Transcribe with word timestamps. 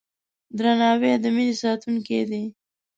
درناوی 0.57 1.11
د 1.23 1.25
مینې 1.35 1.55
ساتونکی 1.61 2.21
دی. 2.29 2.43